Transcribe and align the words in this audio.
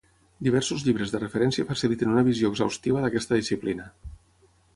Diversos 0.45 0.85
llibres 0.87 1.13
de 1.15 1.21
referència 1.23 1.67
faciliten 1.73 2.15
una 2.15 2.25
visió 2.29 2.51
exhaustiva 2.55 3.05
d'aquesta 3.05 3.39
disciplina. 3.43 3.87